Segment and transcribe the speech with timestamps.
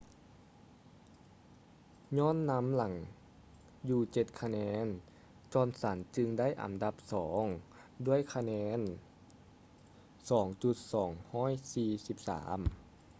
[2.17, 2.93] ຍ້ອນນຳຫຼັງ
[3.89, 4.85] ຢູ່ເຈັດຄະແນນ
[5.53, 7.43] ຈອນສັນ johnson ຈຶ່ງໄດ້ອັນດັບສອງ
[8.07, 8.79] ດ້ວຍຄະແນນ
[10.31, 12.63] 2,243